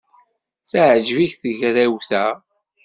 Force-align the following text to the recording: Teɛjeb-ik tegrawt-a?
Teɛjeb-ik 0.69 1.33
tegrawt-a? 1.41 2.25